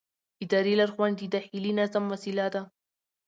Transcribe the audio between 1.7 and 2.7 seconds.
نظم وسیله ده.